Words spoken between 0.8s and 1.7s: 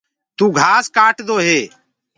ڪآٽدو هي۔